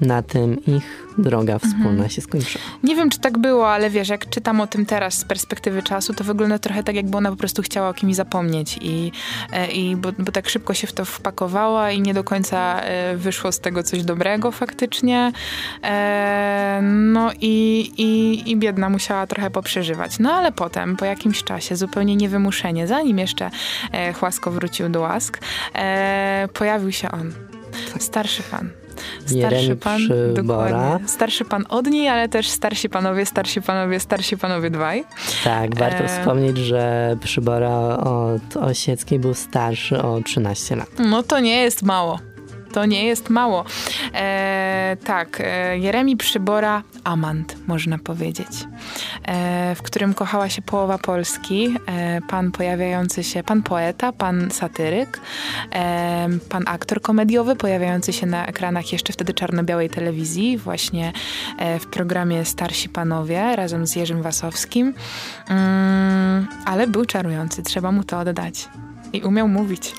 [0.00, 2.10] na tym ich droga wspólna mhm.
[2.10, 2.64] się skończyła.
[2.82, 6.14] Nie wiem, czy tak było, ale wiesz, jak czytam o tym teraz z perspektywy czasu,
[6.14, 9.12] to wygląda trochę tak, jakby ona po prostu chciała o kimś zapomnieć i,
[9.52, 13.16] e, i bo, bo tak szybko się w to wpakowała i nie do końca e,
[13.16, 15.32] wyszło z tego coś dobrego faktycznie.
[15.82, 20.18] E, no i, i, i biedna musiała trochę poprzeżywać.
[20.18, 23.50] No ale potem, po jakimś czasie, zupełnie niewymuszenie, zanim jeszcze
[24.20, 25.38] Chłasko wrócił do łask,
[26.52, 27.32] pojawił się on.
[27.98, 28.85] Starszy fan.
[29.26, 30.00] Starszy pan,
[30.34, 31.08] dokładnie.
[31.08, 35.04] Starszy pan od niej, ale też starsi panowie, starsi panowie, starsi panowie dwaj.
[35.44, 36.08] Tak, warto e...
[36.08, 40.88] wspomnieć, że Przybora od Osieckiej był starszy o 13 lat.
[40.98, 42.18] No to nie jest mało.
[42.76, 43.64] To nie jest mało.
[44.14, 48.48] E, tak, e, Jeremi Przybora, amant, można powiedzieć,
[49.22, 55.20] e, w którym kochała się połowa Polski, e, pan pojawiający się, pan poeta, pan satyryk,
[55.72, 61.12] e, pan aktor komediowy, pojawiający się na ekranach jeszcze wtedy czarno-białej telewizji, właśnie
[61.58, 64.94] e, w programie Starsi Panowie, razem z Jerzym Wasowskim.
[65.48, 68.68] Mm, ale był czarujący, trzeba mu to oddać.
[69.16, 69.92] I umiał mówić.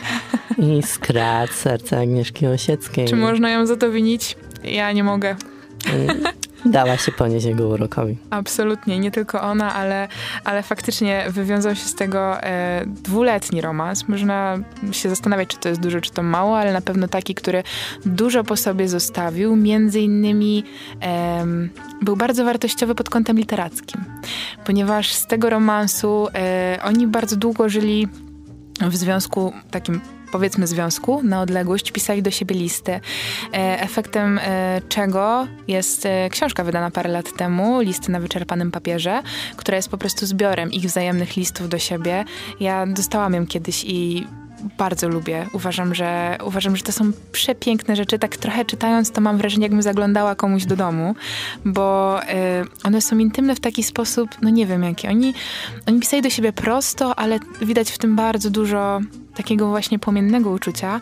[0.58, 3.08] I skradł serce Agnieszki Osieckiej.
[3.08, 4.38] Czy można ją za to winić?
[4.64, 5.36] Ja nie mogę.
[6.66, 8.18] Dała się ponieść jego urokowi.
[8.30, 10.08] Absolutnie, nie tylko ona, ale,
[10.44, 14.08] ale faktycznie wywiązał się z tego e, dwuletni romans.
[14.08, 14.58] Można
[14.92, 17.64] się zastanawiać, czy to jest dużo, czy to mało, ale na pewno taki, który
[18.06, 19.56] dużo po sobie zostawił.
[19.56, 20.64] Między innymi
[21.00, 21.70] em,
[22.02, 24.04] był bardzo wartościowy pod kątem literackim,
[24.66, 28.08] ponieważ z tego romansu e, oni bardzo długo żyli
[28.82, 32.92] w związku takim powiedzmy związku na odległość, pisali do siebie listy.
[32.92, 33.00] E,
[33.82, 39.24] efektem e, czego jest e, książka wydana parę lat temu, Listy na wyczerpanym papierze,
[39.58, 42.26] która jest po prostu zbiorem ich wzajemnych listów do siebie.
[42.60, 44.28] Ja dostałam ją kiedyś i
[44.78, 45.48] bardzo lubię.
[45.54, 48.20] Uważam, że uważam, że to są przepiękne rzeczy.
[48.20, 51.16] Tak trochę czytając, to mam wrażenie, jakbym zaglądała komuś do domu,
[51.66, 52.26] bo y,
[52.84, 55.08] one są intymne w taki sposób, no nie wiem jaki.
[55.08, 55.34] Oni,
[55.88, 59.00] oni pisali do siebie prosto, ale widać w tym bardzo dużo
[59.38, 61.02] takiego właśnie płomiennego uczucia.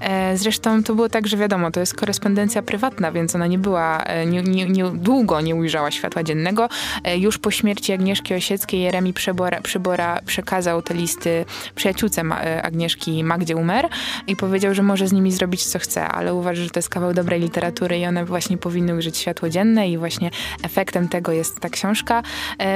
[0.00, 4.02] E, zresztą to było tak, że wiadomo, to jest korespondencja prywatna, więc ona nie była,
[4.02, 6.68] e, nie, nie, nie, długo nie ujrzała światła dziennego.
[7.04, 11.44] E, już po śmierci Agnieszki Osieckiej Jeremi Przybora, Przybora przekazał te listy
[11.74, 12.22] przyjaciółce
[12.62, 13.88] Agnieszki Magdzie Umer
[14.26, 17.14] i powiedział, że może z nimi zrobić co chce, ale uważa, że to jest kawał
[17.14, 20.30] dobrej literatury i one właśnie powinny ujrzeć światło dzienne i właśnie
[20.62, 22.22] efektem tego jest ta książka.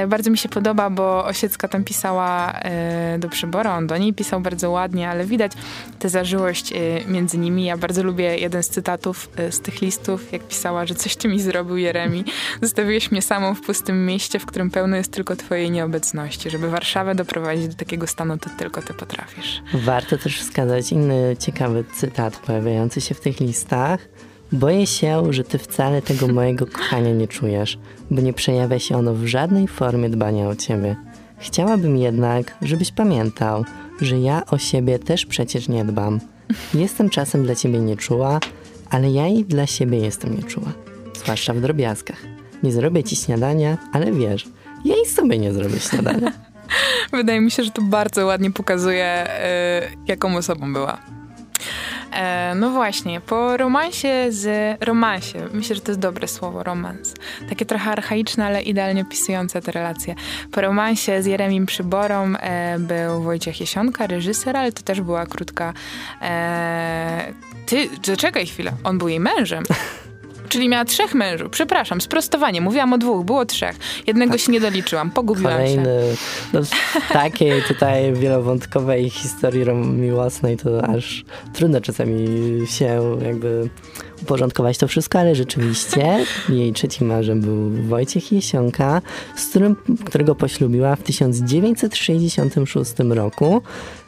[0.07, 2.53] Bardzo mi się podoba, bo Osiecka tam pisała
[3.19, 5.51] do Przybora, on do niej pisał bardzo ładnie, ale widać
[5.99, 7.65] tę zażyłość y, między nimi.
[7.65, 11.27] Ja bardzo lubię jeden z cytatów y, z tych listów, jak pisała, że coś ty
[11.27, 12.23] mi zrobił, Jeremi.
[12.61, 16.49] Zostawiłeś mnie samą w pustym mieście, w którym pełno jest tylko twojej nieobecności.
[16.49, 19.61] Żeby Warszawę doprowadzić do takiego stanu, to tylko ty potrafisz.
[19.73, 24.07] Warto też wskazać inny ciekawy cytat pojawiający się w tych listach.
[24.51, 27.79] Boję się, że ty wcale tego mojego kochania nie czujesz,
[28.11, 30.95] bo nie przejawia się ono w żadnej formie dbania o ciebie.
[31.37, 33.65] Chciałabym jednak, żebyś pamiętał,
[34.01, 36.19] że ja o siebie też przecież nie dbam.
[36.73, 38.39] Jestem czasem dla ciebie nieczuła,
[38.89, 40.71] ale ja i dla siebie jestem nieczuła.
[41.23, 42.17] Zwłaszcza w drobiazgach.
[42.63, 44.47] Nie zrobię ci śniadania, ale wiesz,
[44.85, 46.31] ja i sobie nie zrobię śniadania.
[47.13, 50.97] Wydaje mi się, że to bardzo ładnie pokazuje, y, jaką osobą była.
[52.11, 57.13] E, no właśnie, po romansie z romansie, myślę, że to jest dobre słowo, romans.
[57.49, 60.15] Takie trochę archaiczne, ale idealnie opisujące te relacje.
[60.51, 65.73] Po romansie z Jeremim Przyborą e, był Wojciech Jesionka, reżyser, ale to też była krótka...
[66.21, 67.33] E,
[67.65, 69.63] ty, zaczekaj chwilę, on był jej mężem.
[70.51, 71.49] Czyli miała trzech mężów.
[71.49, 72.61] Przepraszam, sprostowanie.
[72.61, 73.75] Mówiłam o dwóch, było trzech.
[74.07, 76.15] Jednego się nie doliczyłam, pogubiłam Kolejny, się.
[76.53, 76.69] no, w
[77.13, 82.27] takiej tutaj wielowątkowej historii miłosnej to aż trudno czasami
[82.67, 83.69] się jakby
[84.21, 89.01] uporządkować to wszystko, ale rzeczywiście jej trzecim mężem był Wojciech Jesionka,
[89.35, 93.61] z którym, którego poślubiła w 1966 roku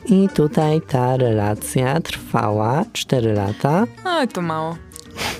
[0.06, 3.86] i tutaj ta relacja trwała 4 lata.
[4.06, 4.75] No, to mało.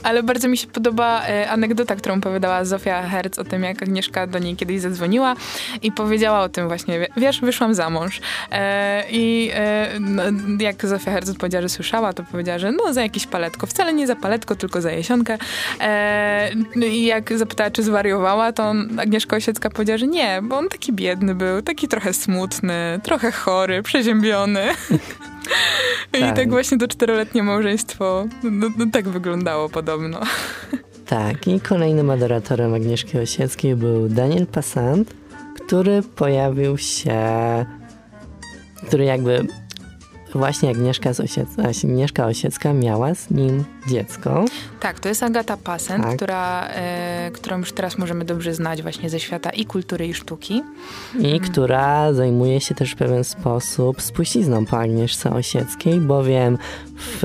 [0.04, 4.28] Ale bardzo mi się podoba e, anegdota, którą opowiadała Zofia Herz o tym, jak Agnieszka
[4.28, 5.36] do niej kiedyś zadzwoniła
[5.82, 8.22] i powiedziała o tym właśnie, wiesz, wyszłam za mąż.
[8.52, 10.24] E, I e, no,
[10.60, 13.68] jak Zofia Herz odpowiedziała, że słyszała, to powiedziała, że no za jakieś paletko.
[13.68, 15.38] Wcale nie za paletko, tylko za jesionkę.
[16.76, 20.94] No I jak zapytała, czy zwariowała, to Agnieszka Osiecka powiedziała, że nie, bo on taki
[20.94, 24.62] biedny był, taki trochę smutny, trochę chory, przeziębiony.
[26.14, 26.36] I Tak.
[26.36, 30.20] tak właśnie to czteroletnie małżeństwo no, no, tak wyglądało podobno.
[31.06, 35.14] Tak, i kolejnym adoratorem Agnieszki Osieckiej był Daniel Passant,
[35.66, 37.20] który pojawił się,
[38.88, 39.48] który jakby
[40.40, 44.46] właśnie Agnieszka, Osiec- Agnieszka Osiecka miała z nim dziecko.
[44.80, 46.16] Tak, to jest Agata Passent, Tak.
[46.16, 50.64] która, e, którą już teraz możemy dobrze znać właśnie ze świata i kultury, i sztuki.
[51.20, 56.58] i która zajmuje się też w pewien sposób spuścizną po Agnieszce Osieckiej, bowiem
[56.98, 57.24] w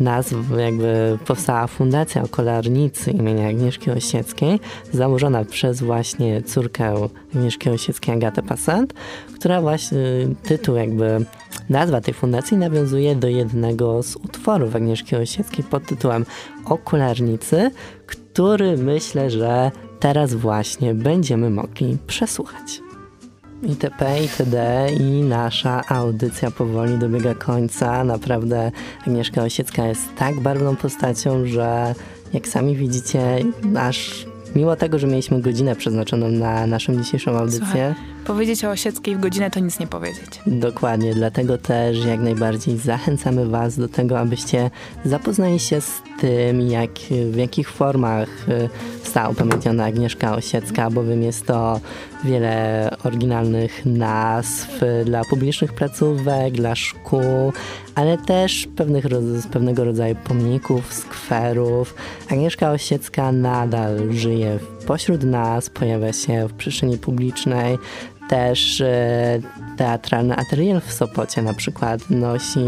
[0.00, 4.60] nazw jakby powstała fundacja okolarnicy imienia Agnieszki Osieckiej,
[4.92, 8.94] założona przez właśnie córkę Agnieszki Osieckiej, Agatę Passant,
[9.34, 10.00] która właśnie
[10.42, 11.24] tytuł jakby
[11.68, 16.26] nazwa tej fundacji nawiązuje do jednego z utworów Agnieszki Osieckiej pod tytułem
[16.64, 17.70] Okularnicy,
[18.06, 22.89] który myślę, że teraz właśnie będziemy mogli przesłuchać.
[23.62, 24.56] ITP, ITD
[25.00, 28.04] i nasza audycja powoli dobiega końca.
[28.04, 28.72] Naprawdę
[29.06, 31.94] Agnieszka Osiecka jest tak barwną postacią, że
[32.32, 33.38] jak sami widzicie,
[33.78, 37.94] aż mimo tego, że mieliśmy godzinę przeznaczoną na naszą dzisiejszą audycję.
[37.94, 40.40] Słuchaj, powiedzieć o Osieckiej w godzinę to nic nie powiedzieć.
[40.46, 44.70] Dokładnie, dlatego też jak najbardziej zachęcamy Was do tego, abyście
[45.04, 46.90] zapoznali się z tym, jak,
[47.30, 48.68] w jakich formach y,
[49.04, 51.80] została upamiętniona Agnieszka Osiecka, bowiem jest to
[52.24, 57.52] wiele oryginalnych nazw dla publicznych placówek, dla szkół,
[57.94, 59.04] ale też pewnych,
[59.52, 61.94] pewnego rodzaju pomników, skwerów.
[62.30, 64.58] Agnieszka Osiecka nadal żyje
[64.90, 67.78] pośród nas, pojawia się w przestrzeni publicznej,
[68.28, 69.40] też e,
[69.76, 72.60] teatralny atelier w Sopocie na przykład nosi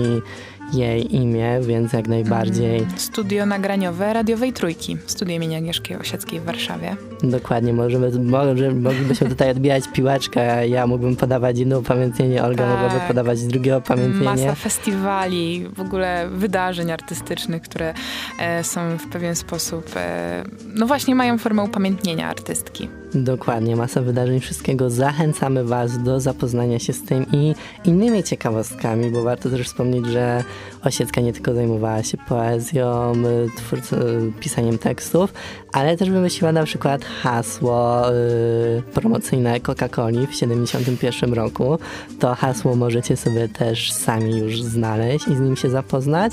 [0.72, 2.78] jej imię, więc jak najbardziej.
[2.78, 6.96] Mm, studio nagraniowe radiowej trójki, studio imienia Agnieszki Osieckiej w Warszawie.
[7.22, 12.80] Dokładnie, możemy, może, moglibyśmy tutaj odbijać piłeczkę, ja mógłbym podawać inne upamiętnienie, Olga tak.
[12.80, 14.24] mogłaby podawać drugie upamiętnienie.
[14.24, 17.94] Masa festiwali, w ogóle wydarzeń artystycznych, które
[18.38, 20.44] e, są w pewien sposób, e,
[20.74, 22.88] no właśnie mają formę upamiętnienia artystki.
[23.14, 24.90] Dokładnie, masa wydarzeń, wszystkiego.
[24.90, 27.54] Zachęcamy Was do zapoznania się z tym i
[27.84, 30.44] innymi ciekawostkami, bo warto też wspomnieć, że
[30.84, 33.12] Osiecka nie tylko zajmowała się poezją,
[33.56, 33.96] twórcy,
[34.40, 35.32] pisaniem tekstów,
[35.72, 41.78] ale też wymyśliła na przykład hasło y, promocyjne Coca-Coli w 71 roku.
[42.18, 46.32] To hasło możecie sobie też sami już znaleźć i z nim się zapoznać.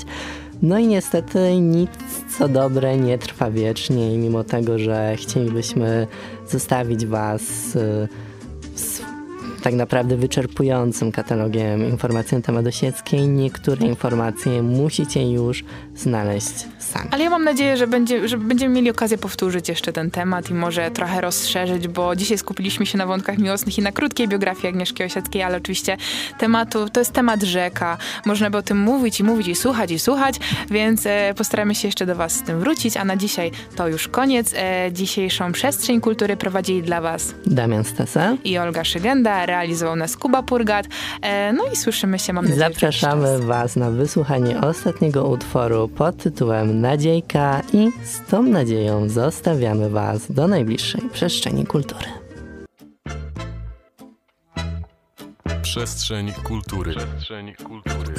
[0.62, 1.90] No i niestety nic
[2.38, 6.06] co dobre nie trwa wiecznie i mimo tego, że chcielibyśmy
[6.48, 8.08] zostawić Was y,
[8.74, 9.02] z
[9.62, 15.64] tak naprawdę wyczerpującym katalogiem informacji na temat Osieckiej, niektóre informacje musicie już
[16.00, 17.08] znaleźć sami.
[17.10, 20.54] Ale ja mam nadzieję, że, będzie, że będziemy mieli okazję powtórzyć jeszcze ten temat i
[20.54, 25.04] może trochę rozszerzyć, bo dzisiaj skupiliśmy się na wątkach miłosnych i na krótkiej biografii Agnieszki
[25.04, 25.96] Osieckiej, ale oczywiście
[26.38, 27.98] tematu, to jest temat rzeka.
[28.26, 30.34] Można by o tym mówić i mówić i słuchać i słuchać,
[30.70, 34.08] więc e, postaramy się jeszcze do Was z tym wrócić, a na dzisiaj to już
[34.08, 34.54] koniec.
[34.56, 40.42] E, dzisiejszą Przestrzeń Kultury prowadzili dla Was Damian Stesa i Olga Szygenda, realizował nas Kuba
[40.42, 40.86] Purgat.
[41.22, 46.80] E, no i słyszymy się, mam nadzieję, Zapraszamy Was na wysłuchanie ostatniego utworu pod tytułem
[46.80, 52.06] Nadziejka i z tą nadzieją zostawiamy Was do najbliższej przestrzeni kultury.
[55.62, 56.94] Przestrzeń kultury.
[56.94, 58.14] Przestrzeń kultury.